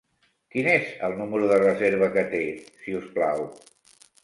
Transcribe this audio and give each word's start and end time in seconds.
Quin 0.53 0.69
és 0.71 0.87
el 1.07 1.13
número 1.19 1.51
de 1.51 1.59
reserva 1.65 2.09
que 2.17 2.25
té, 2.33 2.41
si 2.81 2.99
us 3.03 3.09
plau? 3.21 3.49